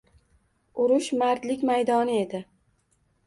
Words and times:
Urush 0.85 1.09
mardlik 1.23 1.67
maydoni 1.71 2.15
edi 2.25 2.43